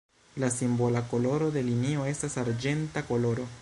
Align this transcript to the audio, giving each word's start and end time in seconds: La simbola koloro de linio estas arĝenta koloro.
La 0.43 0.47
simbola 0.53 1.03
koloro 1.13 1.51
de 1.59 1.63
linio 1.69 2.09
estas 2.15 2.43
arĝenta 2.47 3.09
koloro. 3.13 3.53